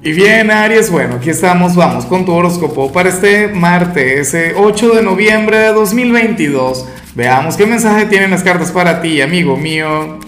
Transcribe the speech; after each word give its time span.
Y 0.00 0.12
bien, 0.12 0.48
Aries, 0.52 0.92
bueno, 0.92 1.16
aquí 1.16 1.28
estamos, 1.28 1.74
vamos 1.74 2.06
con 2.06 2.24
tu 2.24 2.32
horóscopo 2.32 2.92
para 2.92 3.08
este 3.08 3.48
martes, 3.48 4.36
8 4.56 4.94
de 4.94 5.02
noviembre 5.02 5.58
de 5.58 5.72
2022. 5.72 6.86
Veamos 7.16 7.56
qué 7.56 7.66
mensaje 7.66 8.06
tienen 8.06 8.30
las 8.30 8.44
cartas 8.44 8.70
para 8.70 9.02
ti, 9.02 9.20
amigo 9.20 9.56
mío. 9.56 10.20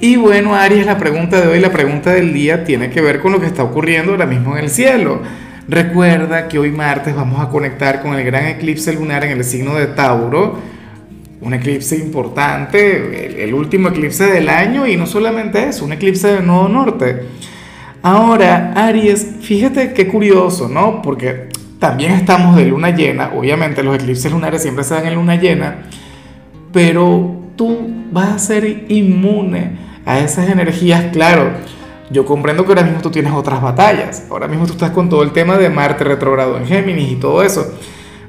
Y 0.00 0.14
bueno, 0.14 0.54
Aries, 0.54 0.86
la 0.86 0.98
pregunta 0.98 1.40
de 1.40 1.48
hoy, 1.48 1.58
la 1.58 1.72
pregunta 1.72 2.12
del 2.12 2.32
día, 2.32 2.64
tiene 2.64 2.90
que 2.90 3.00
ver 3.00 3.20
con 3.20 3.32
lo 3.32 3.40
que 3.40 3.46
está 3.46 3.64
ocurriendo 3.64 4.12
ahora 4.12 4.26
mismo 4.26 4.56
en 4.56 4.62
el 4.62 4.70
cielo. 4.70 5.20
Recuerda 5.66 6.46
que 6.46 6.60
hoy 6.60 6.70
martes 6.70 7.16
vamos 7.16 7.40
a 7.40 7.48
conectar 7.48 8.00
con 8.00 8.14
el 8.14 8.24
gran 8.24 8.46
eclipse 8.46 8.92
lunar 8.92 9.24
en 9.24 9.32
el 9.32 9.42
signo 9.42 9.74
de 9.74 9.88
Tauro. 9.88 10.60
Un 11.40 11.54
eclipse 11.54 11.96
importante, 11.96 13.42
el, 13.42 13.52
último 13.52 13.88
eclipse 13.88 14.26
del 14.26 14.48
año 14.48 14.86
y 14.86 14.96
no 14.96 15.06
solamente 15.06 15.68
eso, 15.68 15.84
un 15.84 15.92
eclipse 15.92 16.28
del 16.28 16.46
Nodo 16.46 16.68
Norte. 16.68 17.24
Ahora, 18.02 18.72
Aries, 18.76 19.36
fíjate 19.42 19.92
qué 19.92 20.08
curioso, 20.08 20.68
¿no? 20.68 21.02
Porque 21.02 21.50
también 21.78 22.12
estamos 22.12 22.56
de 22.56 22.64
luna 22.64 22.90
llena, 22.90 23.32
obviamente 23.36 23.82
los 23.82 23.94
eclipses 23.94 24.32
lunares 24.32 24.62
siempre 24.62 24.84
se 24.84 24.94
dan 24.94 25.06
en 25.06 25.14
luna 25.16 25.36
llena, 25.36 25.82
pero 26.72 27.36
tú 27.56 27.90
vas 28.10 28.28
a 28.28 28.38
ser 28.38 28.86
inmune 28.88 29.78
a 30.06 30.18
esas 30.18 30.48
energías, 30.48 31.06
claro. 31.12 31.50
Yo 32.10 32.24
comprendo 32.24 32.64
que 32.64 32.70
ahora 32.70 32.82
mismo 32.82 33.00
tú 33.00 33.10
tienes 33.10 33.32
otras 33.32 33.60
batallas, 33.62 34.26
ahora 34.30 34.48
mismo 34.48 34.66
tú 34.66 34.72
estás 34.72 34.90
con 34.90 35.08
todo 35.08 35.22
el 35.22 35.32
tema 35.32 35.58
de 35.58 35.68
Marte 35.68 36.04
retrogrado 36.04 36.56
en 36.56 36.66
Géminis 36.66 37.12
y 37.12 37.16
todo 37.16 37.42
eso, 37.42 37.70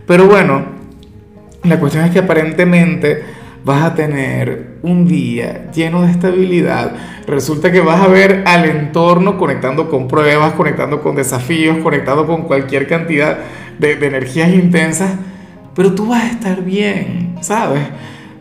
pero 0.05 0.27
bueno, 0.27 0.65
la 1.63 1.79
cuestión 1.79 2.03
es 2.05 2.11
que 2.11 2.19
aparentemente 2.19 3.23
vas 3.63 3.83
a 3.83 3.95
tener 3.95 4.77
un 4.81 5.07
día 5.07 5.69
lleno 5.71 6.01
de 6.01 6.11
estabilidad. 6.11 6.93
Resulta 7.27 7.71
que 7.71 7.81
vas 7.81 8.01
a 8.01 8.07
ver 8.07 8.43
al 8.45 8.65
entorno 8.65 9.37
conectando 9.37 9.89
con 9.89 10.07
pruebas, 10.07 10.53
conectando 10.53 11.01
con 11.01 11.15
desafíos, 11.15 11.77
conectando 11.83 12.25
con 12.25 12.43
cualquier 12.43 12.87
cantidad 12.87 13.37
de, 13.79 13.93
energías 13.93 14.53
intensas, 14.53 15.11
pero 15.75 15.93
tú 15.93 16.07
vas 16.07 16.23
a 16.23 16.27
estar 16.27 16.63
bien, 16.63 17.35
¿sabes? 17.41 17.83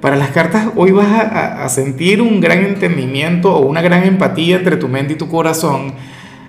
Para 0.01 0.17
las 0.17 0.31
cartas 0.31 0.69
hoy 0.77 0.93
vas 0.93 1.09
a, 1.09 1.65
a 1.65 1.69
sentir 1.69 2.23
un 2.23 2.41
gran 2.41 2.65
entendimiento 2.65 3.55
o 3.55 3.67
una 3.67 3.83
gran 3.83 4.05
empatía 4.05 4.57
entre 4.57 4.77
tu 4.77 4.89
mente 4.89 5.13
y 5.13 5.17
tu 5.17 5.29
corazón 5.29 5.93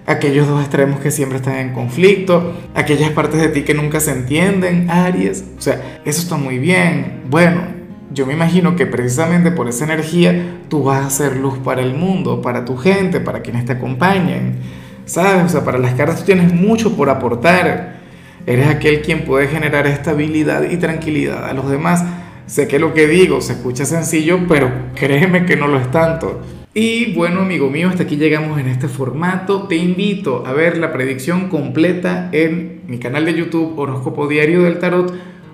aquellos 0.08 0.48
dos 0.48 0.62
extremos 0.62 1.00
que 1.00 1.12
siempre 1.12 1.38
están 1.38 1.56
en 1.58 1.74
conflicto, 1.74 2.54
aquellas 2.76 3.12
partes 3.12 3.40
de 3.40 3.50
ti 3.50 3.62
que 3.64 3.74
nunca 3.74 4.00
se 4.00 4.12
entienden, 4.12 4.90
Aries. 4.90 5.46
O 5.58 5.62
sea, 5.62 6.00
eso 6.06 6.22
está 6.22 6.38
muy 6.38 6.58
bien. 6.60 7.22
Bueno, 7.30 7.81
yo 8.14 8.26
me 8.26 8.34
imagino 8.34 8.76
que 8.76 8.86
precisamente 8.86 9.52
por 9.52 9.68
esa 9.68 9.86
energía 9.86 10.60
tú 10.70 10.84
vas 10.84 11.04
a 11.04 11.08
hacer 11.08 11.38
luz 11.38 11.58
para 11.60 11.82
el 11.82 11.94
mundo, 11.94 12.42
para 12.42 12.66
tu 12.66 12.78
gente, 12.78 13.20
para 13.20 13.42
quienes 13.42 13.66
te 13.66 13.74
acompañen. 13.74 14.56
¿Sabes? 15.06 15.46
O 15.46 15.50
sea, 15.50 15.64
para 15.64 15.78
las 15.78 15.94
cartas 15.94 16.20
tú 16.20 16.26
tienes 16.26 16.54
mucho 16.54 16.96
por 16.96 17.10
aportar. 17.10 18.00
Eres 18.46 18.68
aquel 18.68 19.02
quien 19.02 19.24
puede 19.24 19.48
generar 19.48 19.88
estabilidad 19.88 20.70
y 20.70 20.78
tranquilidad 20.78 21.50
a 21.50 21.54
los 21.54 21.70
demás. 21.70 22.04
Sé 22.48 22.68
que 22.68 22.80
lo 22.80 22.94
que 22.94 23.08
digo 23.08 23.40
se 23.42 23.54
escucha 23.54 23.86
sencillo, 23.86 24.40
pero 24.48 24.72
créeme 24.96 25.46
que 25.46 25.56
no 25.56 25.68
lo 25.68 25.80
es 25.80 25.90
tanto. 25.92 26.42
Y 26.74 27.14
bueno, 27.14 27.42
amigo 27.42 27.70
mío, 27.70 27.90
hasta 27.90 28.04
aquí 28.04 28.16
llegamos 28.16 28.60
en 28.60 28.68
este 28.68 28.88
formato. 28.88 29.68
Te 29.68 29.76
invito 29.76 30.46
a 30.46 30.54
ver 30.54 30.78
la 30.78 30.94
predicción 30.94 31.50
completa 31.50 32.30
en 32.32 32.82
mi 32.88 32.98
canal 32.98 33.26
de 33.26 33.34
YouTube 33.34 33.78
Horóscopo 33.78 34.28
Diario 34.28 34.64
del 34.64 34.80
Tarot 34.80 35.14